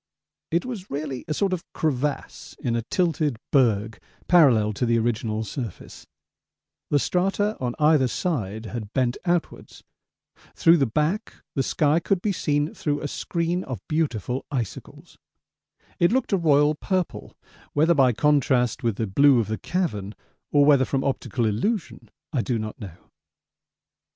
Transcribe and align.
It 0.49 0.65
was 0.65 0.89
really 0.89 1.23
a 1.27 1.33
sort 1.35 1.53
of 1.53 1.63
crevasse 1.73 2.55
in 2.57 2.75
a 2.75 2.81
tilted 2.81 3.37
berg 3.51 3.99
parallel 4.27 4.73
to 4.73 4.85
the 4.87 4.97
original 4.97 5.43
surface; 5.43 6.07
the 6.89 6.97
strata 6.97 7.55
on 7.59 7.75
either 7.77 8.07
side 8.07 8.65
had 8.65 8.93
bent 8.93 9.17
outwards; 9.25 9.83
through 10.55 10.77
the 10.77 10.87
back 10.87 11.35
the 11.53 11.61
sky 11.61 11.99
could 11.99 12.19
be 12.19 12.31
seen 12.31 12.73
through 12.73 12.99
a 12.99 13.07
screen 13.07 13.63
of 13.65 13.87
beautiful 13.87 14.43
icicles 14.49 15.19
it 15.99 16.11
looked 16.11 16.33
a 16.33 16.37
royal 16.37 16.73
purple, 16.73 17.37
whether 17.73 17.93
by 17.93 18.11
contrast 18.11 18.81
with 18.81 18.95
the 18.95 19.05
blue 19.05 19.39
of 19.39 19.49
the 19.49 19.59
cavern 19.59 20.15
or 20.51 20.65
whether 20.65 20.83
from 20.83 21.03
optical 21.03 21.45
illusion 21.45 22.09
I 22.33 22.41
do 22.41 22.57
not 22.57 22.79
know. 22.81 23.11